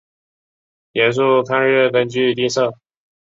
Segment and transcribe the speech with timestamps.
[0.93, 2.73] 盐阜抗日根据地设。